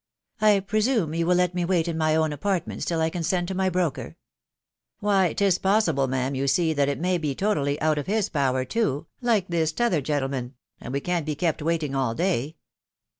"I 0.51 0.61
presume 0.61 1.13
you 1.13 1.27
will 1.27 1.35
let 1.35 1.53
me 1.53 1.63
wait 1.63 1.87
in 1.87 1.95
my 1.95 2.15
own 2.15 2.33
apartments 2.33 2.85
till 2.85 3.01
I 3.01 3.11
can 3.11 3.21
send 3.21 3.47
to 3.49 3.53
my 3.53 3.69
broker?"" 3.69 4.15
Why, 4.99 5.33
'tis 5.33 5.59
possible, 5.59 6.07
ma'am, 6.07 6.33
you 6.33 6.47
see, 6.47 6.73
that 6.73 6.89
it 6.89 6.99
may 6.99 7.19
be 7.19 7.35
totally 7.35 7.79
out 7.79 7.99
of 7.99 8.07
his 8.07 8.27
power 8.27 8.65
too, 8.65 9.05
like 9.21 9.49
this 9.49 9.71
t'other 9.71 10.01
gentleman.... 10.01 10.55
and 10.79 10.91
we 10.91 11.01
can't 11.01 11.27
be 11.27 11.35
kept 11.35 11.61
waiting 11.61 11.93
all 11.93 12.15
day 12.15 12.55